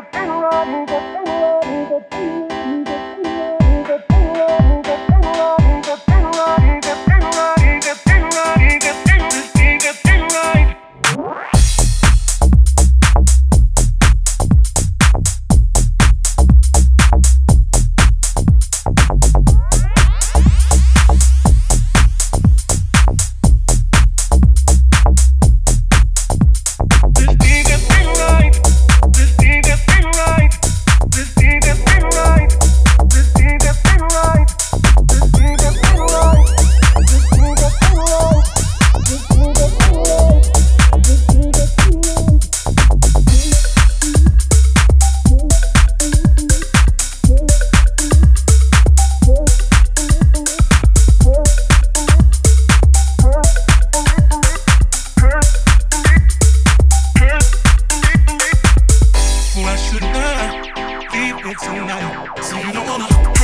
[0.00, 2.37] good thing, love me, good thing, love me, good thing.
[61.54, 62.28] tonight.
[62.42, 63.37] So you don't wanna.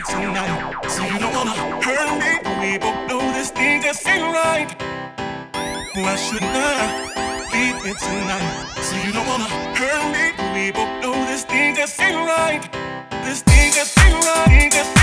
[0.00, 0.90] right tonight.
[0.90, 1.52] So you don't wanna
[1.82, 4.70] hurt me, we both know this thing just ain't right.
[5.94, 8.82] Why should I leave it tonight?
[8.82, 12.62] So you don't wanna hurt me, we both know this thing just ain't right.
[13.24, 14.99] This thing just ain't right.